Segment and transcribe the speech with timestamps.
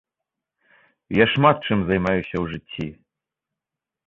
[1.17, 2.87] Я шмат чым займаюся ў жыцці.